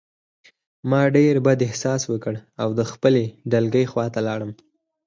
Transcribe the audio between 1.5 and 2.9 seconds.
احساس وکړ او د